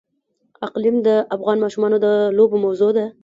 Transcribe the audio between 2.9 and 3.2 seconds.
ده.